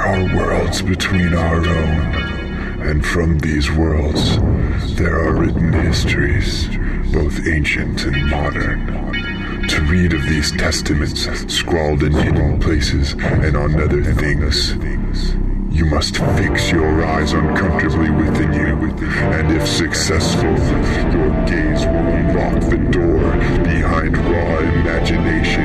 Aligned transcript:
are 0.00 0.34
worlds 0.34 0.82
between 0.82 1.34
our 1.34 1.56
own, 1.56 2.82
and 2.82 3.04
from 3.04 3.38
these 3.38 3.70
worlds 3.70 4.38
there 4.96 5.18
are 5.20 5.34
written 5.34 5.72
histories, 5.72 6.68
both 7.12 7.46
ancient 7.46 8.04
and 8.04 8.30
modern. 8.30 8.86
To 9.68 9.80
read 9.82 10.12
of 10.14 10.22
these 10.22 10.52
testaments 10.52 11.28
scrawled 11.52 12.02
in 12.02 12.12
hidden 12.12 12.58
places 12.60 13.12
and 13.12 13.56
on 13.56 13.80
other 13.80 14.02
things, 14.14 14.74
you 15.70 15.84
must 15.84 16.16
fix 16.16 16.70
your 16.70 17.04
eyes 17.04 17.32
uncomfortably 17.32 18.10
within 18.10 18.52
you, 18.52 18.76
and 19.32 19.52
if 19.52 19.66
successful, 19.68 20.50
your 21.12 21.30
gaze 21.46 21.84
will 21.86 22.08
unlock 22.20 22.70
the 22.70 22.78
door 22.90 23.32
behind 23.64 24.16
raw 24.16 24.58
imagination 24.58 25.59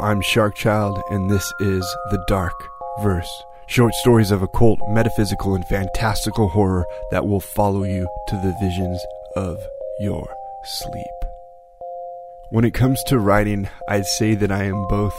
I'm 0.00 0.22
Sharkchild, 0.22 1.02
and 1.10 1.28
this 1.28 1.52
is 1.60 1.96
The 2.10 2.24
Dark 2.28 2.54
Verse. 3.02 3.28
Short 3.66 3.92
stories 3.94 4.30
of 4.30 4.42
occult, 4.42 4.78
metaphysical, 4.88 5.54
and 5.54 5.64
fantastical 5.66 6.48
horror 6.48 6.86
that 7.10 7.26
will 7.26 7.40
follow 7.40 7.82
you 7.82 8.08
to 8.28 8.36
the 8.36 8.54
visions 8.60 9.00
of 9.34 9.58
your 10.00 10.28
sleep. 10.64 11.04
When 12.50 12.64
it 12.64 12.74
comes 12.74 13.02
to 13.04 13.18
writing, 13.18 13.68
I'd 13.88 14.06
say 14.06 14.34
that 14.36 14.52
I 14.52 14.64
am 14.64 14.86
both 14.88 15.16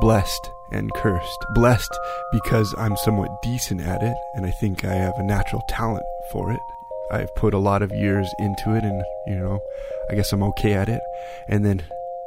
blessed 0.00 0.50
and 0.72 0.92
cursed. 0.94 1.46
Blessed 1.54 1.96
because 2.32 2.74
I'm 2.78 2.96
somewhat 2.96 3.42
decent 3.42 3.82
at 3.82 4.02
it, 4.02 4.16
and 4.34 4.46
I 4.46 4.50
think 4.50 4.84
I 4.84 4.94
have 4.94 5.14
a 5.18 5.24
natural 5.24 5.62
talent 5.68 6.04
for 6.32 6.50
it. 6.50 6.60
I've 7.12 7.34
put 7.36 7.54
a 7.54 7.58
lot 7.58 7.82
of 7.82 7.92
years 7.92 8.28
into 8.38 8.74
it, 8.74 8.82
and, 8.82 9.04
you 9.26 9.36
know, 9.36 9.60
I 10.10 10.14
guess 10.14 10.32
I'm 10.32 10.42
okay 10.42 10.72
at 10.72 10.88
it. 10.88 11.02
And 11.48 11.64
then 11.64 11.82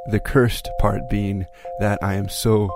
the 0.06 0.20
cursed 0.20 0.68
part 0.80 1.08
being 1.08 1.46
that 1.78 1.98
I 2.02 2.14
am 2.14 2.28
so 2.28 2.70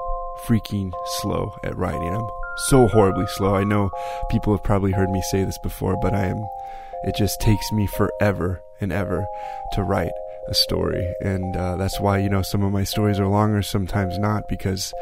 freaking 0.47 0.93
slow 1.21 1.55
at 1.65 1.77
writing. 1.77 2.15
I'm 2.15 2.29
so 2.69 2.87
horribly 2.89 3.27
slow. 3.37 3.55
I 3.55 3.65
know 3.65 3.91
people 4.31 4.53
have 4.53 4.65
probably 4.65 4.93
heard 4.93 5.11
me 5.11 5.23
say 5.31 5.45
this 5.45 5.59
before, 5.63 5.97
but 6.01 6.15
I 6.15 6.27
am, 6.27 6.45
it 7.05 7.15
just 7.17 7.41
takes 7.41 7.73
me 7.73 7.87
forever 7.97 8.63
and 8.81 8.93
ever 8.93 9.27
to 9.73 9.83
write 9.83 10.13
a 10.49 10.55
story. 10.55 11.15
And 11.23 11.57
uh, 11.57 11.77
that's 11.77 11.99
why, 12.01 12.19
you 12.19 12.29
know, 12.29 12.43
some 12.43 12.63
of 12.63 12.73
my 12.73 12.85
stories 12.85 13.19
are 13.19 13.27
longer, 13.27 13.63
sometimes 13.63 14.19
not, 14.19 14.49
because 14.49 14.93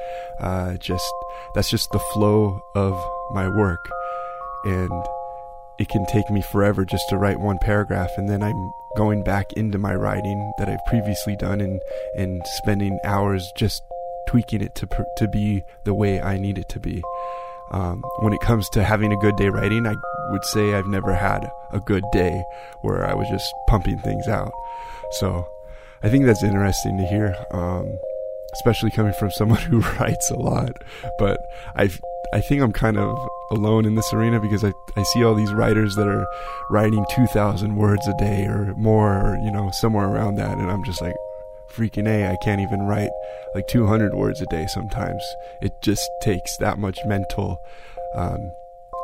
uh, 0.40 0.74
just, 0.74 1.12
that's 1.54 1.70
just 1.70 1.90
the 1.90 1.98
flow 2.12 2.60
of 2.74 2.92
my 3.32 3.48
work. 3.48 3.90
And 4.64 4.92
it 5.78 5.88
can 5.88 6.04
take 6.06 6.30
me 6.30 6.42
forever 6.52 6.84
just 6.84 7.08
to 7.08 7.16
write 7.16 7.40
one 7.40 7.58
paragraph 7.58 8.10
and 8.16 8.28
then 8.28 8.42
I'm 8.42 8.70
going 8.96 9.24
back 9.24 9.52
into 9.54 9.78
my 9.78 9.94
writing 9.94 10.52
that 10.58 10.68
I've 10.68 10.84
previously 10.86 11.36
done 11.36 11.60
and 11.60 11.80
and 12.16 12.42
spending 12.58 12.98
hours 13.04 13.50
just 13.56 13.82
tweaking 14.28 14.62
it 14.62 14.74
to 14.76 14.88
to 15.16 15.28
be 15.28 15.64
the 15.84 15.94
way 15.94 16.20
I 16.20 16.38
need 16.38 16.58
it 16.58 16.68
to 16.70 16.80
be. 16.80 17.02
Um, 17.70 18.02
when 18.20 18.34
it 18.34 18.40
comes 18.40 18.68
to 18.70 18.84
having 18.84 19.12
a 19.12 19.16
good 19.16 19.36
day 19.36 19.48
writing, 19.48 19.86
I 19.86 19.94
would 20.30 20.44
say 20.44 20.74
I've 20.74 20.86
never 20.86 21.14
had 21.14 21.50
a 21.72 21.80
good 21.80 22.04
day 22.12 22.44
where 22.82 23.08
I 23.08 23.14
was 23.14 23.26
just 23.30 23.50
pumping 23.66 23.98
things 23.98 24.28
out. 24.28 24.52
So 25.12 25.48
I 26.02 26.10
think 26.10 26.26
that's 26.26 26.42
interesting 26.42 26.98
to 26.98 27.06
hear, 27.06 27.34
um, 27.52 27.98
especially 28.54 28.90
coming 28.90 29.14
from 29.14 29.30
someone 29.30 29.60
who 29.62 29.80
writes 29.80 30.30
a 30.30 30.36
lot. 30.36 30.72
But 31.18 31.38
I 31.74 31.90
I 32.32 32.40
think 32.40 32.62
I'm 32.62 32.72
kind 32.72 32.98
of 32.98 33.16
alone 33.50 33.84
in 33.84 33.94
this 33.94 34.12
arena 34.12 34.40
because 34.40 34.64
I, 34.64 34.72
I 34.96 35.02
see 35.02 35.22
all 35.22 35.34
these 35.34 35.52
writers 35.52 35.94
that 35.96 36.08
are 36.08 36.26
writing 36.70 37.04
2,000 37.14 37.76
words 37.76 38.06
a 38.08 38.16
day 38.18 38.46
or 38.46 38.74
more, 38.76 39.12
or, 39.12 39.36
you 39.44 39.52
know, 39.52 39.70
somewhere 39.80 40.08
around 40.08 40.36
that. 40.36 40.56
And 40.56 40.70
I'm 40.70 40.82
just 40.84 41.02
like, 41.02 41.14
freaking 41.70 42.08
A, 42.08 42.30
I 42.30 42.36
can't 42.42 42.60
even 42.60 42.80
write 42.80 43.10
like 43.54 43.66
200 43.68 44.14
words 44.14 44.40
a 44.40 44.46
day 44.46 44.66
sometimes. 44.68 45.22
It 45.60 45.72
just 45.82 46.08
takes 46.22 46.56
that 46.58 46.78
much 46.78 46.98
mental 47.06 47.58
um, 48.14 48.52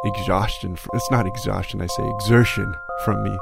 exhaustion. 0.05 0.77
It's 0.93 1.11
not 1.11 1.27
exhaustion, 1.27 1.81
I 1.83 1.87
say 1.87 2.09
exertion 2.09 2.75
from 3.05 3.23
me 3.23 3.37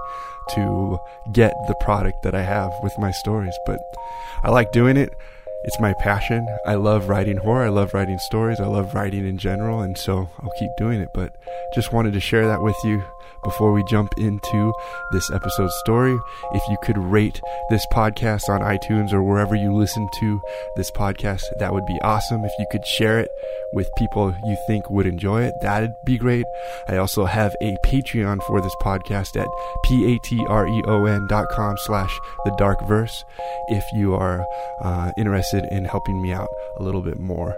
to 0.54 0.98
get 1.32 1.52
the 1.66 1.74
product 1.80 2.22
that 2.22 2.34
I 2.34 2.42
have 2.42 2.72
with 2.82 2.92
my 2.98 3.10
stories. 3.10 3.54
But 3.66 3.80
I 4.44 4.50
like 4.50 4.72
doing 4.72 4.96
it 4.96 5.10
it's 5.66 5.80
my 5.80 5.92
passion. 5.94 6.46
I 6.64 6.74
love 6.74 7.08
writing 7.08 7.38
horror. 7.38 7.66
I 7.66 7.70
love 7.70 7.92
writing 7.92 8.18
stories. 8.18 8.60
I 8.60 8.66
love 8.66 8.94
writing 8.94 9.26
in 9.26 9.36
general. 9.36 9.80
And 9.80 9.98
so 9.98 10.28
I'll 10.40 10.52
keep 10.58 10.70
doing 10.76 11.00
it. 11.00 11.08
But 11.12 11.34
just 11.74 11.92
wanted 11.92 12.12
to 12.12 12.20
share 12.20 12.46
that 12.46 12.62
with 12.62 12.76
you 12.84 13.02
before 13.46 13.72
we 13.72 13.82
jump 13.84 14.12
into 14.18 14.74
this 15.12 15.30
episode's 15.30 15.74
story. 15.84 16.18
If 16.52 16.62
you 16.68 16.76
could 16.82 16.98
rate 16.98 17.40
this 17.70 17.86
podcast 17.92 18.48
on 18.48 18.60
iTunes 18.60 19.12
or 19.12 19.22
wherever 19.22 19.54
you 19.54 19.72
listen 19.72 20.06
to 20.20 20.40
this 20.76 20.90
podcast, 20.90 21.42
that 21.60 21.72
would 21.72 21.86
be 21.86 21.98
awesome. 22.02 22.44
If 22.44 22.52
you 22.58 22.66
could 22.70 22.84
share 22.84 23.20
it 23.20 23.30
with 23.72 23.88
people 23.96 24.34
you 24.44 24.56
think 24.66 24.90
would 24.90 25.06
enjoy 25.06 25.42
it, 25.42 25.54
that'd 25.62 25.94
be 26.04 26.18
great. 26.18 26.44
I 26.88 26.96
also 26.96 27.24
have 27.24 27.54
a 27.62 27.76
Patreon 27.84 28.42
for 28.42 28.60
this 28.60 28.74
podcast 28.82 29.40
at 29.40 29.48
p-a-t-r-e-o-n 29.84 31.26
dot 31.28 31.46
com 31.50 31.76
slash 31.86 32.18
the 32.44 32.54
dark 32.58 32.78
verse 32.88 33.24
if 33.68 33.84
you 33.94 34.14
are 34.14 34.44
uh, 34.82 35.12
interested 35.16 35.64
in 35.70 35.84
helping 35.84 36.20
me 36.20 36.32
out 36.32 36.48
a 36.78 36.82
little 36.82 37.02
bit 37.02 37.18
more. 37.18 37.56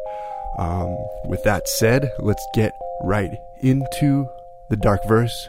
Um, 0.59 0.95
with 1.25 1.43
that 1.45 1.69
said, 1.69 2.13
let's 2.19 2.45
get 2.55 2.73
right 3.05 3.31
into 3.63 4.29
the 4.69 4.77
dark 4.77 5.07
verse 5.07 5.49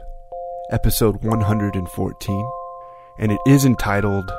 episode 0.72 1.24
114, 1.24 2.52
and 3.18 3.32
it 3.32 3.40
is 3.48 3.66
entitled 3.66 4.32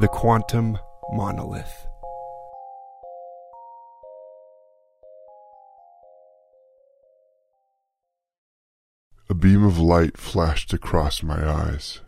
The 0.00 0.08
Quantum 0.08 0.78
Monolith. 1.12 1.86
A 9.28 9.34
beam 9.34 9.64
of 9.64 9.78
light 9.78 10.16
flashed 10.16 10.72
across 10.72 11.22
my 11.22 11.46
eyes. 11.46 12.00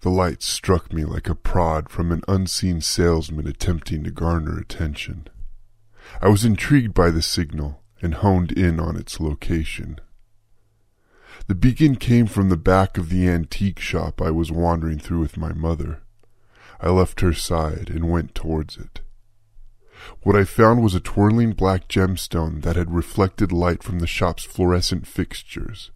The 0.00 0.10
light 0.10 0.42
struck 0.42 0.92
me 0.92 1.04
like 1.04 1.28
a 1.28 1.34
prod 1.36 1.88
from 1.88 2.10
an 2.10 2.22
unseen 2.26 2.80
salesman 2.80 3.46
attempting 3.46 4.02
to 4.02 4.10
garner 4.10 4.58
attention. 4.58 5.28
I 6.20 6.28
was 6.28 6.44
intrigued 6.44 6.92
by 6.92 7.10
the 7.10 7.22
signal 7.22 7.82
and 8.02 8.14
honed 8.14 8.50
in 8.50 8.80
on 8.80 8.96
its 8.96 9.20
location. 9.20 10.00
The 11.48 11.54
beacon 11.54 11.94
came 11.94 12.26
from 12.26 12.48
the 12.48 12.56
back 12.56 12.98
of 12.98 13.08
the 13.08 13.28
antique 13.28 13.78
shop 13.78 14.20
I 14.20 14.30
was 14.30 14.50
wandering 14.50 14.98
through 14.98 15.20
with 15.20 15.36
my 15.36 15.52
mother. 15.52 16.02
I 16.80 16.90
left 16.90 17.20
her 17.20 17.32
side 17.32 17.88
and 17.88 18.10
went 18.10 18.34
towards 18.34 18.76
it. 18.76 19.00
What 20.22 20.34
I 20.34 20.44
found 20.44 20.82
was 20.82 20.94
a 20.94 21.00
twirling 21.00 21.52
black 21.52 21.88
gemstone 21.88 22.62
that 22.62 22.74
had 22.74 22.92
reflected 22.92 23.52
light 23.52 23.84
from 23.84 24.00
the 24.00 24.08
shop's 24.08 24.42
fluorescent 24.42 25.06
fixtures. 25.06 25.92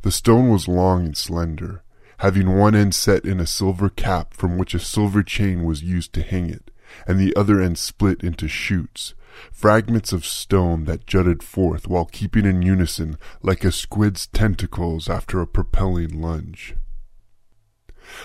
The 0.00 0.10
stone 0.10 0.48
was 0.48 0.66
long 0.66 1.04
and 1.04 1.16
slender, 1.16 1.82
having 2.18 2.56
one 2.56 2.74
end 2.74 2.94
set 2.94 3.26
in 3.26 3.38
a 3.38 3.46
silver 3.46 3.90
cap 3.90 4.32
from 4.32 4.56
which 4.56 4.74
a 4.74 4.78
silver 4.78 5.22
chain 5.22 5.62
was 5.62 5.82
used 5.82 6.14
to 6.14 6.22
hang 6.22 6.48
it, 6.48 6.70
and 7.06 7.18
the 7.18 7.34
other 7.34 7.60
end 7.60 7.78
split 7.78 8.22
into 8.22 8.48
shoots, 8.48 9.14
fragments 9.52 10.12
of 10.12 10.24
stone 10.24 10.84
that 10.84 11.06
jutted 11.06 11.42
forth 11.42 11.88
while 11.88 12.06
keeping 12.06 12.44
in 12.44 12.62
unison 12.62 13.16
like 13.42 13.64
a 13.64 13.72
squid's 13.72 14.26
tentacles 14.28 15.08
after 15.08 15.40
a 15.40 15.46
propelling 15.46 16.20
lunge. 16.20 16.76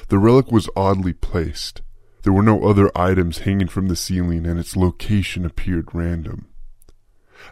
The 0.10 0.20
relic 0.20 0.52
was 0.52 0.70
oddly 0.76 1.14
placed. 1.14 1.82
There 2.24 2.34
were 2.34 2.44
no 2.44 2.64
other 2.66 2.92
items 2.96 3.40
hanging 3.40 3.68
from 3.68 3.88
the 3.88 3.96
ceiling, 3.96 4.46
and 4.46 4.60
its 4.60 4.76
location 4.76 5.46
appeared 5.46 5.90
random. 5.94 6.48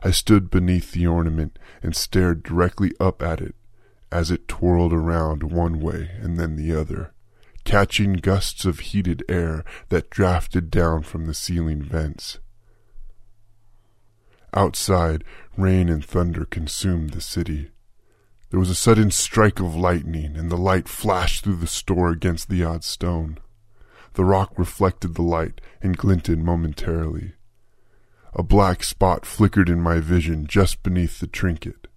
I 0.03 0.11
stood 0.11 0.51
beneath 0.51 0.91
the 0.91 1.07
ornament 1.07 1.57
and 1.81 1.95
stared 1.95 2.43
directly 2.43 2.91
up 2.99 3.23
at 3.23 3.41
it 3.41 3.55
as 4.11 4.31
it 4.31 4.47
twirled 4.47 4.93
around 4.93 5.43
one 5.43 5.79
way 5.79 6.11
and 6.21 6.37
then 6.37 6.55
the 6.55 6.73
other, 6.73 7.13
catching 7.63 8.13
gusts 8.13 8.65
of 8.65 8.79
heated 8.79 9.23
air 9.29 9.63
that 9.89 10.09
drafted 10.09 10.69
down 10.69 11.03
from 11.03 11.25
the 11.25 11.33
ceiling 11.33 11.81
vents. 11.81 12.39
Outside, 14.53 15.23
rain 15.57 15.89
and 15.89 16.03
thunder 16.03 16.45
consumed 16.45 17.11
the 17.11 17.21
city. 17.21 17.69
There 18.49 18.59
was 18.59 18.69
a 18.69 18.75
sudden 18.75 19.11
strike 19.11 19.59
of 19.59 19.75
lightning, 19.75 20.35
and 20.35 20.49
the 20.49 20.57
light 20.57 20.87
flashed 20.87 21.43
through 21.43 21.57
the 21.57 21.67
store 21.67 22.09
against 22.09 22.49
the 22.49 22.63
odd 22.63 22.83
stone. 22.83 23.37
The 24.13 24.25
rock 24.25 24.57
reflected 24.57 25.13
the 25.13 25.21
light 25.21 25.61
and 25.81 25.97
glinted 25.97 26.39
momentarily. 26.39 27.33
A 28.33 28.41
black 28.41 28.83
spot 28.83 29.25
flickered 29.25 29.69
in 29.69 29.81
my 29.81 29.99
vision 29.99 30.47
just 30.47 30.81
beneath 30.81 31.19
the 31.19 31.27
trinket. 31.27 31.87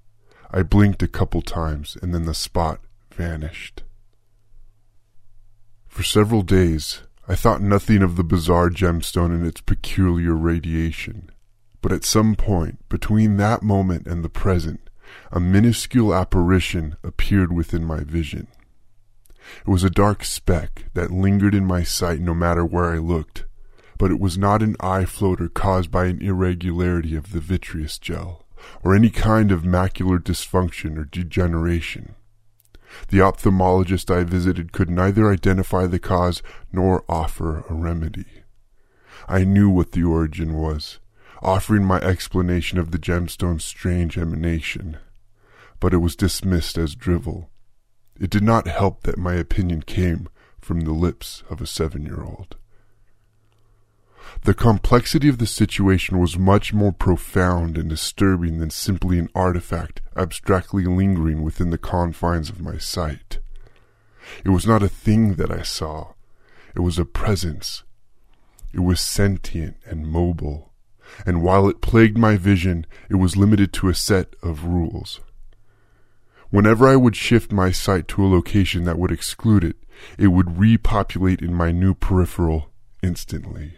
I 0.51 0.63
blinked 0.63 1.03
a 1.03 1.09
couple 1.09 1.41
times, 1.41 1.97
and 2.03 2.15
then 2.15 2.27
the 2.27 2.35
spot 2.35 2.81
vanished. 3.11 3.83
For 5.93 6.03
several 6.03 6.41
days, 6.41 7.03
I 7.29 7.35
thought 7.35 7.61
nothing 7.61 8.01
of 8.01 8.17
the 8.17 8.25
bizarre 8.25 8.71
gemstone 8.71 9.31
and 9.31 9.47
its 9.47 9.61
peculiar 9.61 10.35
radiation. 10.35 11.31
But 11.83 11.93
at 11.93 12.03
some 12.03 12.35
point, 12.35 12.79
between 12.89 13.37
that 13.37 13.63
moment 13.63 14.07
and 14.07 14.25
the 14.25 14.31
present, 14.31 14.89
a 15.31 15.39
minuscule 15.39 16.15
apparition 16.15 16.97
appeared 17.05 17.53
within 17.53 17.85
my 17.85 18.05
vision. 18.05 18.47
It 19.61 19.69
was 19.69 19.85
a 19.85 19.91
dark 19.91 20.25
speck 20.25 20.87
that 20.95 21.11
lingered 21.11 21.55
in 21.55 21.67
my 21.67 21.83
sight 21.83 22.21
no 22.21 22.33
matter 22.33 22.65
where 22.65 22.87
I 22.87 22.97
looked, 22.97 23.45
but 23.99 24.11
it 24.11 24.19
was 24.19 24.39
not 24.39 24.63
an 24.63 24.77
eye 24.81 25.05
floater 25.05 25.51
caused 25.51 25.91
by 25.91 26.07
an 26.07 26.23
irregularity 26.23 27.15
of 27.15 27.33
the 27.33 27.41
vitreous 27.41 27.99
gel, 27.99 28.47
or 28.83 28.95
any 28.95 29.11
kind 29.11 29.53
of 29.53 29.61
macular 29.61 30.19
dysfunction 30.19 30.97
or 30.97 31.05
degeneration. 31.05 32.15
The 33.09 33.19
ophthalmologist 33.19 34.15
I 34.15 34.25
visited 34.25 34.73
could 34.73 34.91
neither 34.91 35.31
identify 35.31 35.87
the 35.87 35.99
cause 35.99 36.43
nor 36.73 37.05
offer 37.09 37.65
a 37.69 37.75
remedy. 37.75 38.27
I 39.29 39.45
knew 39.45 39.71
what 39.71 39.93
the 39.93 40.05
origin 40.05 40.55
was, 40.55 40.99
offering 41.43 41.85
my 41.85 42.01
explanation 42.01 42.79
of 42.79 42.91
the 42.91 42.99
gemstone's 42.99 43.65
strange 43.65 44.17
emanation, 44.19 44.99
but 45.81 45.95
it 45.95 45.99
was 45.99 46.17
dismissed 46.17 46.79
as 46.79 46.95
drivel. 46.95 47.51
It 48.19 48.31
did 48.31 48.43
not 48.43 48.69
help 48.69 49.03
that 49.03 49.19
my 49.19 49.35
opinion 49.35 49.83
came 49.83 50.29
from 50.61 50.81
the 50.81 50.93
lips 50.93 51.43
of 51.51 51.61
a 51.61 51.67
seven-year-old. 51.67 52.57
The 54.43 54.55
complexity 54.55 55.29
of 55.29 55.39
the 55.39 55.47
situation 55.47 56.19
was 56.19 56.37
much 56.39 56.73
more 56.73 56.93
profound 56.93 57.79
and 57.79 57.89
disturbing 57.89 58.59
than 58.59 58.71
simply 58.71 59.19
an 59.19 59.29
artifact 59.35 60.01
abstractly 60.17 60.85
lingering 60.85 61.43
within 61.43 61.71
the 61.71 61.79
confines 61.79 62.51
of 62.51 62.61
my 62.61 62.79
sight. 62.79 63.39
It 64.45 64.51
was 64.51 64.67
not 64.67 64.83
a 64.83 64.89
thing 64.89 65.35
that 65.35 65.51
I 65.51 65.63
saw. 65.63 66.15
It 66.75 66.81
was 66.81 66.99
a 66.99 67.05
presence. 67.05 67.83
It 68.73 68.81
was 68.81 69.01
sentient 69.01 69.77
and 69.85 70.07
mobile. 70.07 70.73
And 71.27 71.43
while 71.43 71.69
it 71.69 71.83
plagued 71.83 72.17
my 72.17 72.37
vision, 72.37 72.87
it 73.11 73.17
was 73.17 73.37
limited 73.37 73.73
to 73.75 73.89
a 73.89 73.95
set 73.95 74.35
of 74.43 74.65
rules. 74.65 75.21
Whenever 76.51 76.87
I 76.89 76.97
would 76.97 77.17
shift 77.17 77.53
my 77.53 77.71
sight 77.71 78.09
to 78.09 78.25
a 78.25 78.29
location 78.29 78.85
that 78.85 78.99
would 78.99 79.13
exclude 79.13 79.65
it, 79.65 79.77
it 80.19 80.29
would 80.29 80.59
repopulate 80.59 81.41
in 81.41 81.55
my 81.55 81.71
new 81.71 81.95
peripheral 81.95 82.71
instantly. 83.03 83.75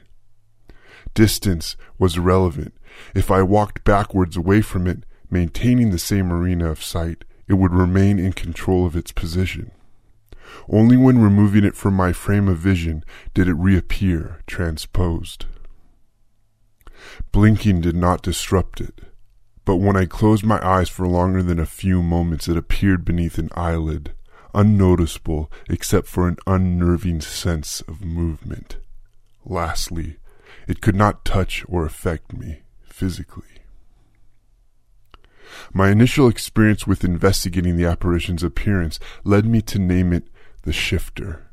Distance 1.15 1.77
was 1.99 2.17
irrelevant. 2.17 2.75
If 3.15 3.31
I 3.31 3.43
walked 3.43 3.85
backwards 3.85 4.37
away 4.37 4.61
from 4.61 4.87
it, 4.87 5.05
maintaining 5.31 5.91
the 5.91 5.99
same 5.99 6.33
arena 6.33 6.71
of 6.71 6.83
sight, 6.83 7.25
it 7.49 7.55
would 7.55 7.73
remain 7.73 8.19
in 8.19 8.33
control 8.33 8.87
of 8.87 8.97
its 8.97 9.13
position. 9.13 9.71
Only 10.69 10.97
when 10.97 11.23
removing 11.23 11.65
it 11.65 11.77
from 11.77 11.95
my 11.95 12.13
frame 12.13 12.49
of 12.49 12.59
vision 12.59 13.05
did 13.33 13.49
it 13.49 13.55
reappear, 13.55 14.41
transposed. 14.47 15.47
Blinking 17.33 17.81
did 17.81 17.97
not 17.97 18.23
disrupt 18.23 18.81
it, 18.81 19.01
but 19.65 19.77
when 19.77 19.97
I 19.97 20.07
closed 20.07 20.45
my 20.45 20.65
eyes 20.67 20.89
for 20.89 21.07
longer 21.07 21.43
than 21.43 21.59
a 21.59 21.67
few 21.67 22.03
moments, 22.03 22.49
it 22.49 22.57
appeared 22.57 23.05
beneath 23.05 23.39
an 23.39 23.51
eyelid, 23.55 24.13
unnoticeable 24.55 25.51
except 25.69 26.07
for 26.07 26.29
an 26.29 26.37
unnerving 26.47 27.21
sense 27.21 27.83
of 27.83 28.05
movement. 28.05 28.79
Lastly, 29.45 30.17
it 30.67 30.81
could 30.81 30.95
not 30.95 31.25
touch 31.25 31.65
or 31.69 31.85
affect 31.85 32.33
me 32.33 32.63
physically. 32.83 33.45
My 35.73 35.91
initial 35.91 36.29
experience 36.29 36.87
with 36.87 37.05
investigating 37.05 37.77
the 37.77 37.87
apparition's 37.87 38.43
appearance 38.43 38.99
led 39.25 39.47
me 39.47 39.61
to 39.63 39.79
name 39.79 40.13
it 40.13 40.29
the 40.63 40.73
shifter. 40.73 41.51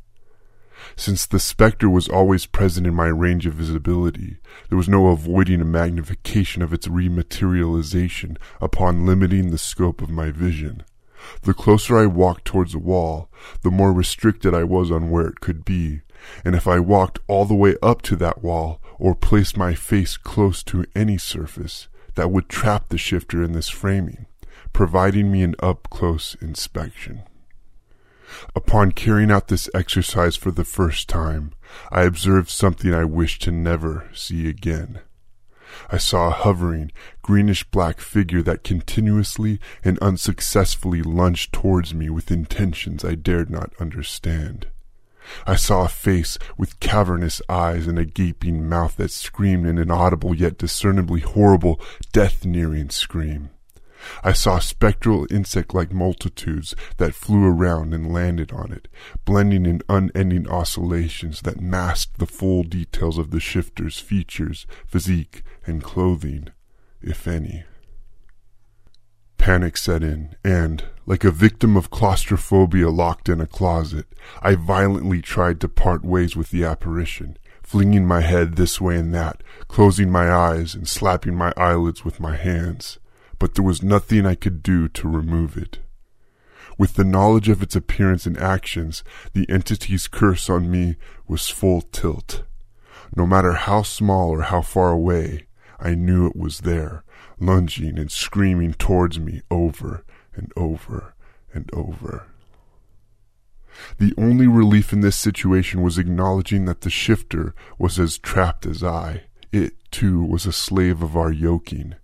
Since 0.96 1.28
the 1.28 1.40
specter 1.40 1.90
was 1.90 2.08
always 2.08 2.46
present 2.46 2.88
in 2.88 2.96
my 2.96 3.08
range 3.08 3.46
of 3.46 3.54
visibility, 3.54 4.38
there 4.70 4.78
was 4.78 4.90
no 4.90 5.08
avoiding 5.08 5.62
a 5.62 5.66
magnification 5.66 6.62
of 6.62 6.74
its 6.74 6.88
rematerialization 6.88 8.38
upon 8.60 9.06
limiting 9.06 9.52
the 9.52 9.58
scope 9.58 10.02
of 10.02 10.10
my 10.10 10.32
vision. 10.32 10.84
The 11.44 11.54
closer 11.54 11.98
I 12.00 12.08
walked 12.08 12.46
towards 12.46 12.72
the 12.72 12.80
wall, 12.80 13.30
the 13.62 13.70
more 13.70 13.94
restricted 13.94 14.56
I 14.56 14.64
was 14.64 14.90
on 14.90 15.12
where 15.12 15.28
it 15.28 15.40
could 15.40 15.64
be, 15.64 16.02
and 16.44 16.56
if 16.56 16.68
I 16.68 16.80
walked 16.80 17.20
all 17.28 17.46
the 17.46 17.56
way 17.56 17.76
up 17.82 18.02
to 18.04 18.16
that 18.18 18.44
wall 18.44 18.82
or 19.00 19.16
placed 19.16 19.58
my 19.58 19.74
face 19.74 20.18
close 20.18 20.64
to 20.64 20.86
any 20.96 21.18
surface, 21.18 21.88
that 22.16 22.32
would 22.32 22.50
trap 22.50 22.90
the 22.90 22.98
shifter 22.98 23.44
in 23.44 23.54
this 23.54 23.70
framing, 23.70 24.26
providing 24.74 25.32
me 25.32 25.44
an 25.44 25.56
up-close 25.60 26.36
inspection. 26.42 27.24
Upon 28.56 28.92
carrying 28.92 29.32
out 29.32 29.48
this 29.48 29.70
exercise 29.74 30.36
for 30.36 30.52
the 30.52 30.64
first 30.64 31.10
time, 31.10 31.52
I 31.92 32.04
observed 32.04 32.50
something 32.50 32.94
I 32.94 33.04
wished 33.06 33.42
to 33.44 33.52
never 33.52 34.10
see 34.14 34.48
again. 34.48 35.00
I 35.90 35.98
saw 35.98 36.28
a 36.28 36.32
hovering, 36.32 36.92
greenish 37.22 37.64
black 37.66 38.00
figure 38.00 38.42
that 38.44 38.64
continuously 38.64 39.60
and 39.84 39.98
unsuccessfully 40.00 41.02
lunged 41.02 41.54
towards 41.54 41.94
me 41.94 42.10
with 42.10 42.32
intentions 42.32 43.06
I 43.06 43.16
dared 43.16 43.50
not 43.50 43.74
understand. 43.80 44.68
I 45.46 45.56
saw 45.56 45.86
a 45.86 45.90
face 45.90 46.38
with 46.58 46.80
cavernous 46.80 47.42
eyes 47.50 47.88
and 47.88 47.98
a 47.98 48.06
gaping 48.06 48.68
mouth 48.68 48.98
that 48.98 49.12
screamed 49.12 49.66
an 49.66 49.78
inaudible 49.78 50.36
yet 50.36 50.58
discernibly 50.58 51.22
horrible, 51.22 51.80
death-nearing 52.12 52.90
scream. 52.90 53.50
I 54.24 54.34
saw 54.34 54.60
spectral 54.60 55.28
insect-like 55.30 55.94
multitudes 55.94 56.74
that 56.98 57.14
flew 57.14 57.46
around 57.46 57.94
and 57.94 58.12
landed 58.12 58.52
on 58.52 58.72
it, 58.72 58.88
blending 59.26 59.66
in 59.66 59.82
unending 59.88 60.48
oscillations 60.48 61.42
that 61.42 61.62
masked 61.62 62.18
the 62.18 62.26
full 62.26 62.64
details 62.64 63.18
of 63.18 63.32
the 63.32 63.40
shifter's 63.40 64.00
features, 64.00 64.66
physique, 64.88 65.44
and 65.66 65.84
clothing, 65.84 66.50
if 67.02 67.28
any. 67.28 67.64
Panic 69.42 69.76
set 69.76 70.04
in, 70.04 70.36
and, 70.44 70.84
like 71.08 71.24
a 71.24 71.32
victim 71.32 71.76
of 71.76 71.90
claustrophobia 71.90 72.92
locked 72.92 73.28
in 73.28 73.42
a 73.42 73.48
closet, 73.48 74.06
I 74.40 74.54
violently 74.54 75.20
tried 75.20 75.60
to 75.62 75.68
part 75.68 76.06
ways 76.06 76.36
with 76.36 76.52
the 76.52 76.64
apparition, 76.64 77.40
flinging 77.64 78.06
my 78.06 78.22
head 78.22 78.56
this 78.56 78.80
way 78.80 78.98
and 78.98 79.12
that, 79.16 79.42
closing 79.68 80.12
my 80.12 80.32
eyes 80.32 80.76
and 80.76 80.88
slapping 80.88 81.36
my 81.36 81.54
eyelids 81.58 82.06
with 82.06 82.20
my 82.20 82.36
hands. 82.36 83.00
But 83.40 83.56
there 83.56 83.66
was 83.66 83.82
nothing 83.82 84.28
I 84.28 84.36
could 84.36 84.62
do 84.62 84.88
to 84.90 85.10
remove 85.10 85.58
it. 85.58 85.80
With 86.78 86.94
the 86.94 87.04
knowledge 87.04 87.50
of 87.50 87.64
its 87.64 87.76
appearance 87.76 88.28
and 88.28 88.38
actions, 88.38 89.04
the 89.34 89.50
entity's 89.50 90.08
curse 90.08 90.52
on 90.52 90.70
me 90.70 90.98
was 91.28 91.50
full 91.50 91.82
tilt. 91.82 92.44
No 93.16 93.26
matter 93.26 93.54
how 93.54 93.82
small 93.82 94.30
or 94.30 94.44
how 94.44 94.62
far 94.62 94.92
away, 94.92 95.48
I 95.80 95.96
knew 95.96 96.28
it 96.28 96.36
was 96.36 96.60
there, 96.60 97.04
lunging 97.42 97.98
and 97.98 98.12
screaming 98.12 98.74
towards 98.74 99.20
me 99.20 99.42
over 99.50 100.06
and 100.36 100.52
over 100.56 101.14
and 101.54 101.70
over. 101.74 102.28
The 103.98 104.14
only 104.18 104.48
relief 104.48 104.94
in 104.94 105.02
this 105.02 105.16
situation 105.16 105.82
was 105.82 105.98
acknowledging 105.98 106.66
that 106.66 106.82
the 106.82 106.90
shifter 106.90 107.56
was 107.78 108.00
as 108.00 108.18
trapped 108.18 108.66
as 108.66 108.84
I. 108.84 109.24
It, 109.52 109.74
too, 109.92 110.24
was 110.24 110.46
a 110.46 110.52
slave 110.52 111.02
of 111.02 111.18
our 111.18 111.32
yoking. 111.32 111.96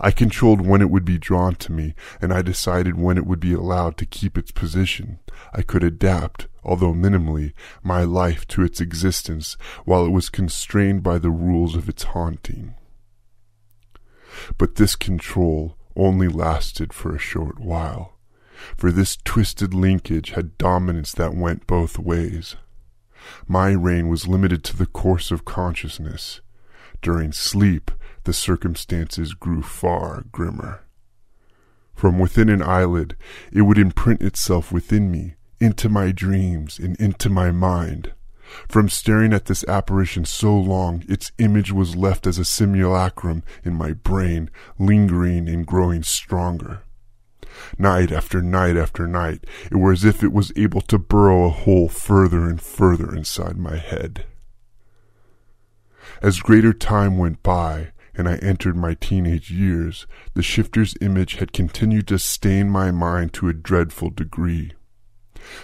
I 0.00 0.10
controlled 0.10 0.60
when 0.60 0.80
it 0.80 0.90
would 0.90 1.04
be 1.04 1.18
drawn 1.18 1.56
to 1.56 1.72
me, 1.72 1.94
and 2.20 2.32
I 2.32 2.42
decided 2.42 2.98
when 2.98 3.18
it 3.18 3.26
would 3.26 3.40
be 3.40 3.52
allowed 3.52 3.96
to 3.98 4.06
keep 4.06 4.38
its 4.38 4.50
position. 4.50 5.18
I 5.52 5.62
could 5.62 5.82
adapt, 5.82 6.46
although 6.62 6.94
minimally, 6.94 7.52
my 7.82 8.02
life 8.02 8.46
to 8.48 8.62
its 8.62 8.80
existence 8.80 9.56
while 9.84 10.06
it 10.06 10.10
was 10.10 10.30
constrained 10.30 11.02
by 11.02 11.18
the 11.18 11.30
rules 11.30 11.74
of 11.76 11.88
its 11.88 12.04
haunting. 12.04 12.74
But 14.58 14.76
this 14.76 14.96
control 14.96 15.76
only 15.96 16.28
lasted 16.28 16.92
for 16.92 17.14
a 17.14 17.18
short 17.18 17.58
while, 17.60 18.18
for 18.76 18.90
this 18.90 19.16
twisted 19.24 19.74
linkage 19.74 20.30
had 20.30 20.58
dominance 20.58 21.12
that 21.12 21.34
went 21.34 21.66
both 21.66 21.98
ways. 21.98 22.56
My 23.46 23.70
reign 23.70 24.08
was 24.08 24.28
limited 24.28 24.64
to 24.64 24.76
the 24.76 24.86
course 24.86 25.30
of 25.30 25.44
consciousness. 25.44 26.40
During 27.00 27.32
sleep, 27.32 27.90
the 28.24 28.32
circumstances 28.32 29.34
grew 29.34 29.62
far 29.62 30.24
grimmer. 30.32 30.84
From 31.94 32.18
within 32.18 32.48
an 32.48 32.62
eyelid, 32.62 33.16
it 33.52 33.62
would 33.62 33.78
imprint 33.78 34.20
itself 34.20 34.72
within 34.72 35.10
me, 35.10 35.34
into 35.60 35.88
my 35.88 36.12
dreams, 36.12 36.78
and 36.78 36.96
into 36.96 37.30
my 37.30 37.50
mind. 37.50 38.12
From 38.68 38.88
staring 38.88 39.32
at 39.32 39.46
this 39.46 39.64
apparition 39.64 40.24
so 40.24 40.56
long, 40.56 41.04
its 41.08 41.32
image 41.38 41.72
was 41.72 41.96
left 41.96 42.26
as 42.26 42.38
a 42.38 42.44
simulacrum 42.44 43.42
in 43.64 43.74
my 43.74 43.92
brain, 43.92 44.50
lingering 44.78 45.48
and 45.48 45.66
growing 45.66 46.02
stronger. 46.02 46.82
Night 47.78 48.10
after 48.10 48.42
night 48.42 48.76
after 48.76 49.06
night, 49.06 49.44
it 49.70 49.76
was 49.76 50.04
as 50.04 50.16
if 50.16 50.22
it 50.22 50.32
was 50.32 50.52
able 50.56 50.80
to 50.82 50.98
burrow 50.98 51.44
a 51.44 51.50
hole 51.50 51.88
further 51.88 52.48
and 52.48 52.60
further 52.60 53.14
inside 53.14 53.56
my 53.56 53.76
head. 53.76 54.26
As 56.22 56.40
greater 56.40 56.72
time 56.72 57.18
went 57.18 57.42
by, 57.42 57.92
and 58.14 58.28
I 58.28 58.36
entered 58.36 58.76
my 58.76 58.94
teenage 58.94 59.50
years, 59.50 60.06
the 60.34 60.42
shifter's 60.42 60.94
image 61.00 61.36
had 61.36 61.52
continued 61.52 62.06
to 62.08 62.18
stain 62.18 62.70
my 62.70 62.90
mind 62.90 63.32
to 63.34 63.48
a 63.48 63.54
dreadful 63.54 64.10
degree. 64.10 64.72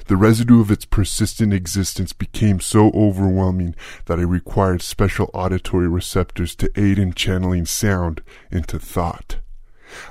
The 0.07 0.17
residue 0.17 0.61
of 0.61 0.71
its 0.71 0.85
persistent 0.85 1.53
existence 1.53 2.13
became 2.13 2.61
so 2.61 2.91
overwhelming 2.91 3.75
that 4.07 4.19
I 4.19 4.23
required 4.23 4.83
special 4.83 5.31
auditory 5.33 5.89
receptors 5.89 6.55
to 6.57 6.71
aid 6.81 6.99
in 6.99 7.15
channeling 7.15 7.67
sound 7.67 8.23
into 8.51 8.79
thought. 8.79 9.39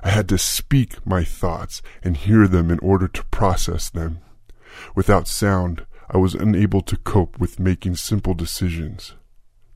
I 0.04 0.10
had 0.10 0.28
to 0.30 0.38
speak 0.38 1.06
my 1.06 1.24
thoughts 1.24 1.82
and 2.04 2.18
hear 2.18 2.48
them 2.48 2.70
in 2.70 2.80
order 2.80 3.08
to 3.08 3.26
process 3.26 3.90
them. 3.90 4.20
Without 4.96 5.28
sound, 5.28 5.86
I 6.10 6.18
was 6.18 6.34
unable 6.34 6.82
to 6.82 6.98
cope 6.98 7.40
with 7.40 7.60
making 7.60 7.96
simple 7.96 8.34
decisions. 8.34 9.14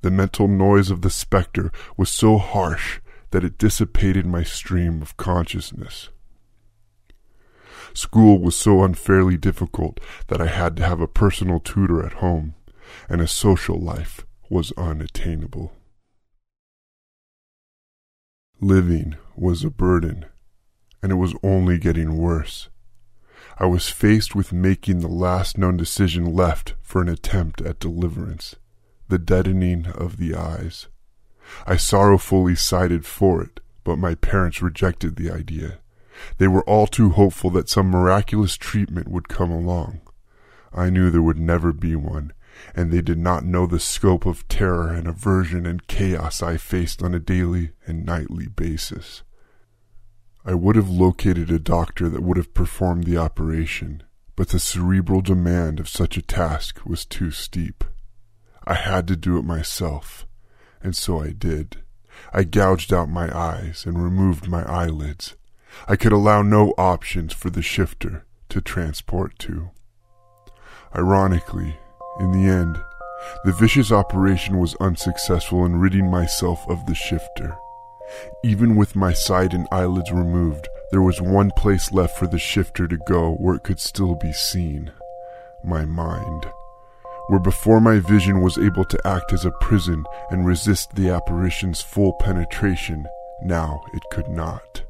The 0.01 0.11
mental 0.11 0.47
noise 0.47 0.91
of 0.91 1.01
the 1.01 1.09
specter 1.09 1.71
was 1.95 2.09
so 2.09 2.37
harsh 2.37 2.99
that 3.31 3.43
it 3.43 3.57
dissipated 3.57 4.25
my 4.25 4.43
stream 4.43 5.01
of 5.01 5.15
consciousness. 5.17 6.09
School 7.93 8.39
was 8.39 8.55
so 8.55 8.83
unfairly 8.83 9.37
difficult 9.37 9.99
that 10.27 10.41
I 10.41 10.47
had 10.47 10.75
to 10.77 10.85
have 10.85 10.99
a 10.99 11.07
personal 11.07 11.59
tutor 11.59 12.05
at 12.05 12.13
home, 12.13 12.55
and 13.07 13.21
a 13.21 13.27
social 13.27 13.79
life 13.79 14.25
was 14.49 14.71
unattainable. 14.77 15.73
Living 18.59 19.15
was 19.35 19.63
a 19.63 19.69
burden, 19.69 20.25
and 21.01 21.11
it 21.11 21.15
was 21.15 21.35
only 21.43 21.77
getting 21.77 22.17
worse. 22.17 22.69
I 23.59 23.65
was 23.65 23.89
faced 23.89 24.35
with 24.35 24.53
making 24.53 24.99
the 24.99 25.07
last 25.07 25.57
known 25.57 25.77
decision 25.77 26.33
left 26.33 26.73
for 26.81 27.01
an 27.01 27.09
attempt 27.09 27.61
at 27.61 27.79
deliverance 27.79 28.55
the 29.09 29.19
deadening 29.19 29.85
of 29.85 30.17
the 30.17 30.33
eyes. 30.33 30.87
I 31.67 31.75
sorrowfully 31.75 32.55
sided 32.55 33.05
for 33.05 33.43
it, 33.43 33.59
but 33.83 33.97
my 33.97 34.15
parents 34.15 34.61
rejected 34.61 35.17
the 35.17 35.29
idea. 35.29 35.79
They 36.37 36.47
were 36.47 36.63
all 36.63 36.87
too 36.87 37.09
hopeful 37.09 37.49
that 37.51 37.69
some 37.69 37.89
miraculous 37.89 38.57
treatment 38.57 39.07
would 39.07 39.29
come 39.29 39.51
along. 39.51 40.01
I 40.73 40.89
knew 40.89 41.09
there 41.09 41.21
would 41.21 41.39
never 41.39 41.71
be 41.71 41.95
one, 41.95 42.33
and 42.75 42.91
they 42.91 43.01
did 43.01 43.17
not 43.17 43.45
know 43.45 43.65
the 43.65 43.79
scope 43.79 44.25
of 44.25 44.47
terror 44.47 44.89
and 44.89 45.07
aversion 45.07 45.65
and 45.65 45.87
chaos 45.87 46.41
I 46.41 46.57
faced 46.57 47.03
on 47.03 47.13
a 47.13 47.19
daily 47.19 47.71
and 47.85 48.05
nightly 48.05 48.47
basis. 48.47 49.23
I 50.45 50.55
would 50.55 50.75
have 50.75 50.89
located 50.89 51.49
a 51.51 51.59
doctor 51.59 52.09
that 52.09 52.23
would 52.23 52.37
have 52.37 52.53
performed 52.53 53.05
the 53.05 53.17
operation, 53.17 54.03
but 54.35 54.49
the 54.49 54.59
cerebral 54.59 55.21
demand 55.21 55.79
of 55.79 55.87
such 55.87 56.17
a 56.17 56.21
task 56.21 56.85
was 56.85 57.05
too 57.05 57.31
steep. 57.31 57.83
I 58.65 58.75
had 58.75 59.07
to 59.07 59.15
do 59.15 59.37
it 59.37 59.45
myself, 59.45 60.25
and 60.81 60.95
so 60.95 61.21
I 61.21 61.31
did. 61.31 61.77
I 62.33 62.43
gouged 62.43 62.93
out 62.93 63.09
my 63.09 63.35
eyes 63.35 63.85
and 63.85 64.03
removed 64.03 64.47
my 64.47 64.63
eyelids. 64.63 65.35
I 65.87 65.95
could 65.95 66.11
allow 66.11 66.41
no 66.41 66.71
options 66.77 67.33
for 67.33 67.49
the 67.49 67.61
shifter 67.61 68.25
to 68.49 68.61
transport 68.61 69.37
to. 69.39 69.71
Ironically, 70.95 71.77
in 72.19 72.31
the 72.31 72.49
end, 72.49 72.77
the 73.45 73.53
vicious 73.53 73.91
operation 73.91 74.59
was 74.59 74.75
unsuccessful 74.79 75.65
in 75.65 75.79
ridding 75.79 76.09
myself 76.09 76.63
of 76.69 76.85
the 76.85 76.95
shifter. 76.95 77.57
Even 78.43 78.75
with 78.75 78.95
my 78.95 79.13
sight 79.13 79.53
and 79.53 79.67
eyelids 79.71 80.11
removed, 80.11 80.67
there 80.91 81.01
was 81.01 81.21
one 81.21 81.51
place 81.51 81.91
left 81.91 82.17
for 82.17 82.27
the 82.27 82.37
shifter 82.37 82.87
to 82.87 82.97
go 83.07 83.33
where 83.33 83.55
it 83.55 83.63
could 83.63 83.79
still 83.79 84.15
be 84.15 84.31
seen 84.31 84.91
my 85.63 85.85
mind. 85.85 86.45
Where 87.27 87.39
before 87.39 87.79
my 87.79 87.99
vision 87.99 88.41
was 88.41 88.57
able 88.57 88.85
to 88.85 89.07
act 89.07 89.31
as 89.33 89.45
a 89.45 89.51
prison 89.61 90.03
and 90.29 90.45
resist 90.45 90.93
the 90.93 91.09
apparition's 91.09 91.81
full 91.81 92.13
penetration, 92.13 93.07
now 93.41 93.81
it 93.93 94.03
could 94.11 94.27
not 94.27 94.83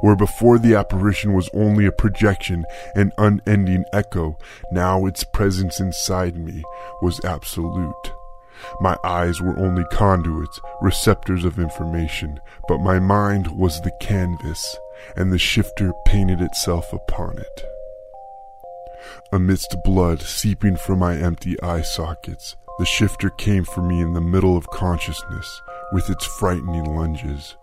where 0.00 0.16
before 0.16 0.58
the 0.58 0.74
apparition 0.74 1.32
was 1.32 1.50
only 1.54 1.86
a 1.86 1.92
projection 1.92 2.64
an 2.94 3.12
unending 3.18 3.84
echo, 3.92 4.36
now 4.70 5.06
its 5.06 5.24
presence 5.24 5.80
inside 5.80 6.36
me 6.36 6.62
was 7.00 7.24
absolute. 7.24 8.12
My 8.80 8.96
eyes 9.02 9.40
were 9.40 9.58
only 9.58 9.84
conduits, 9.92 10.60
receptors 10.80 11.44
of 11.44 11.58
information, 11.58 12.40
but 12.68 12.78
my 12.78 12.98
mind 12.98 13.48
was 13.58 13.80
the 13.80 13.92
canvas, 14.00 14.76
and 15.16 15.32
the 15.32 15.38
shifter 15.38 15.92
painted 16.04 16.40
itself 16.40 16.92
upon 16.92 17.38
it. 17.38 17.64
Amidst 19.32 19.82
blood 19.82 20.20
seeping 20.22 20.76
from 20.76 21.00
my 21.00 21.16
empty 21.16 21.60
eye 21.62 21.82
sockets, 21.82 22.54
the 22.78 22.86
shifter 22.86 23.30
came 23.30 23.64
for 23.64 23.82
me 23.82 24.00
in 24.00 24.12
the 24.12 24.20
middle 24.20 24.56
of 24.56 24.70
consciousness 24.70 25.60
with 25.92 26.08
its 26.08 26.24
frightening 26.24 26.84
lunges. 26.84 27.56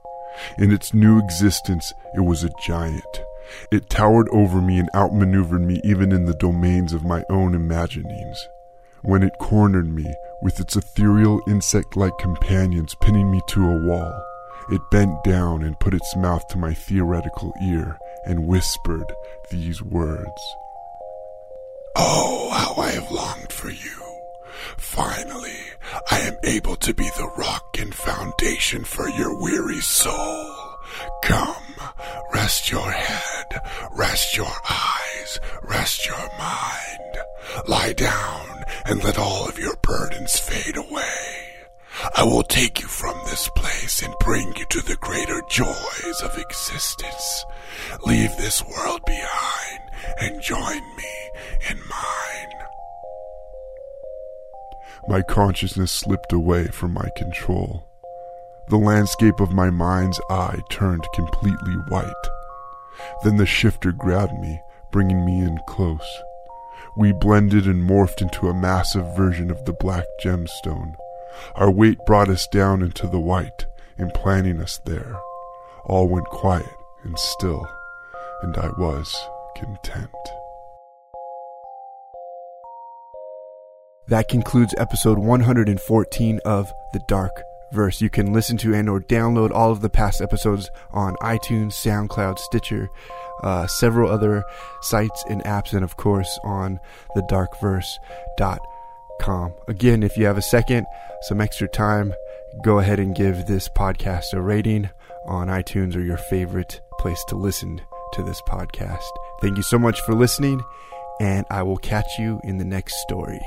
In 0.57 0.71
its 0.71 0.93
new 0.93 1.19
existence, 1.19 1.91
it 2.15 2.21
was 2.21 2.43
a 2.43 2.51
giant. 2.65 3.21
It 3.71 3.89
towered 3.89 4.29
over 4.29 4.61
me 4.61 4.79
and 4.79 4.89
outmaneuvered 4.93 5.61
me 5.61 5.81
even 5.83 6.11
in 6.11 6.25
the 6.25 6.35
domains 6.35 6.93
of 6.93 7.03
my 7.03 7.23
own 7.29 7.55
imaginings. 7.55 8.47
When 9.01 9.23
it 9.23 9.37
cornered 9.39 9.93
me, 9.93 10.13
with 10.41 10.59
its 10.59 10.75
ethereal 10.75 11.41
insect 11.47 11.95
like 11.95 12.17
companions 12.19 12.95
pinning 13.01 13.31
me 13.31 13.41
to 13.47 13.65
a 13.65 13.85
wall, 13.85 14.25
it 14.71 14.81
bent 14.91 15.23
down 15.23 15.63
and 15.63 15.79
put 15.79 15.93
its 15.93 16.15
mouth 16.15 16.47
to 16.49 16.57
my 16.57 16.73
theoretical 16.73 17.53
ear 17.63 17.97
and 18.25 18.45
whispered 18.45 19.11
these 19.49 19.81
words 19.81 20.55
Oh, 21.95 22.49
how 22.51 22.81
I 22.81 22.91
have 22.91 23.11
longed 23.11 23.51
for 23.51 23.71
you! 23.71 24.08
Finally, 24.77 25.59
I 26.11 26.19
am 26.19 26.35
able 26.43 26.75
to 26.77 26.93
be 26.93 27.09
the 27.17 27.31
rock 27.37 27.77
and 27.79 27.93
foundation 27.93 28.83
for 28.83 29.09
your 29.09 29.39
weary 29.41 29.81
soul. 29.81 30.55
Come, 31.23 31.75
rest 32.33 32.71
your 32.71 32.91
head, 32.91 33.61
rest 33.91 34.35
your 34.35 34.51
eyes, 34.69 35.39
rest 35.63 36.05
your 36.07 36.29
mind. 36.37 37.17
Lie 37.67 37.93
down 37.93 38.63
and 38.85 39.03
let 39.03 39.17
all 39.17 39.47
of 39.47 39.59
your 39.59 39.75
burdens 39.81 40.39
fade 40.39 40.77
away. 40.77 41.49
I 42.15 42.23
will 42.23 42.43
take 42.43 42.81
you 42.81 42.87
from 42.87 43.17
this 43.25 43.49
place 43.55 44.01
and 44.01 44.13
bring 44.19 44.55
you 44.55 44.65
to 44.69 44.81
the 44.81 44.97
greater 44.97 45.41
joys 45.49 46.21
of 46.23 46.37
existence. 46.37 47.45
Leave 48.05 48.35
this 48.37 48.63
world 48.63 49.01
behind 49.05 49.79
and 50.19 50.41
join 50.41 50.81
me 50.95 51.29
in 51.69 51.77
mine. 51.77 52.78
My 55.07 55.21
consciousness 55.21 55.91
slipped 55.91 56.33
away 56.33 56.67
from 56.67 56.93
my 56.93 57.09
control. 57.15 57.85
The 58.69 58.77
landscape 58.77 59.39
of 59.39 59.51
my 59.51 59.69
mind's 59.69 60.19
eye 60.29 60.59
turned 60.69 61.03
completely 61.15 61.73
white. 61.89 62.13
Then 63.23 63.37
the 63.37 63.45
shifter 63.45 63.91
grabbed 63.91 64.39
me, 64.39 64.61
bringing 64.91 65.25
me 65.25 65.39
in 65.39 65.59
close. 65.67 66.21
We 66.97 67.13
blended 67.13 67.65
and 67.65 67.87
morphed 67.87 68.21
into 68.21 68.47
a 68.47 68.53
massive 68.53 69.15
version 69.15 69.49
of 69.49 69.65
the 69.65 69.73
black 69.73 70.05
gemstone. 70.21 70.95
Our 71.55 71.71
weight 71.71 71.99
brought 72.05 72.29
us 72.29 72.47
down 72.47 72.81
into 72.81 73.07
the 73.07 73.19
white, 73.19 73.65
implanting 73.97 74.59
us 74.59 74.79
there. 74.85 75.17
All 75.85 76.07
went 76.07 76.27
quiet 76.27 76.65
and 77.03 77.17
still, 77.17 77.67
and 78.41 78.57
I 78.57 78.69
was 78.77 79.15
content. 79.55 80.11
That 84.09 84.27
concludes 84.27 84.73
episode 84.79 85.19
114 85.19 86.39
of 86.43 86.73
The 86.93 87.01
Dark 87.07 87.43
Verse. 87.71 88.01
You 88.01 88.09
can 88.09 88.33
listen 88.33 88.57
to 88.57 88.73
and 88.73 88.89
or 88.89 89.01
download 89.01 89.51
all 89.51 89.71
of 89.71 89.81
the 89.81 89.89
past 89.89 90.19
episodes 90.19 90.71
on 90.91 91.15
iTunes, 91.17 91.73
SoundCloud, 91.73 92.39
Stitcher, 92.39 92.89
uh, 93.43 93.67
several 93.67 94.09
other 94.09 94.43
sites 94.81 95.23
and 95.29 95.43
apps, 95.43 95.73
and 95.73 95.83
of 95.83 95.95
course 95.97 96.39
on 96.43 96.79
thedarkverse.com. 97.15 99.53
Again, 99.67 100.01
if 100.01 100.17
you 100.17 100.25
have 100.25 100.39
a 100.39 100.41
second, 100.41 100.87
some 101.27 101.39
extra 101.39 101.67
time, 101.67 102.11
go 102.63 102.79
ahead 102.79 102.99
and 102.99 103.15
give 103.15 103.45
this 103.45 103.69
podcast 103.69 104.33
a 104.33 104.41
rating 104.41 104.89
on 105.27 105.49
iTunes 105.49 105.95
or 105.95 106.01
your 106.01 106.17
favorite 106.17 106.81
place 106.97 107.23
to 107.27 107.35
listen 107.35 107.79
to 108.13 108.23
this 108.23 108.41
podcast. 108.47 109.05
Thank 109.39 109.57
you 109.57 109.63
so 109.63 109.77
much 109.77 110.01
for 110.01 110.15
listening, 110.15 110.63
and 111.21 111.45
I 111.51 111.61
will 111.61 111.77
catch 111.77 112.09
you 112.17 112.41
in 112.43 112.57
the 112.57 112.65
next 112.65 112.95
story. 113.01 113.39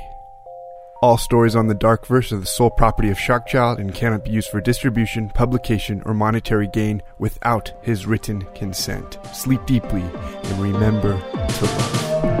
All 1.03 1.17
stories 1.17 1.53
on 1.53 1.67
the 1.67 1.73
Dark 1.73 2.05
Verse 2.05 2.31
are 2.31 2.37
the 2.37 2.45
sole 2.45 2.69
property 2.69 3.09
of 3.09 3.17
Sharkchild 3.17 3.77
and 3.77 3.93
cannot 3.93 4.23
be 4.23 4.31
used 4.31 4.49
for 4.49 4.61
distribution, 4.61 5.27
publication, 5.27 6.01
or 6.05 6.13
monetary 6.13 6.65
gain 6.65 7.03
without 7.19 7.73
his 7.81 8.05
written 8.05 8.43
consent. 8.55 9.17
Sleep 9.33 9.59
deeply 9.65 10.01
and 10.01 10.61
remember 10.61 11.19
to 11.19 11.65
love. 11.65 12.32